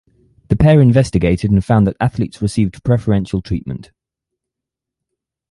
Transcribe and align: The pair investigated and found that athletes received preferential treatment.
The 0.47 0.55
pair 0.55 0.81
investigated 0.81 1.51
and 1.51 1.63
found 1.63 1.85
that 1.85 1.95
athletes 2.01 2.41
received 2.41 2.83
preferential 2.83 3.39
treatment. 3.39 3.91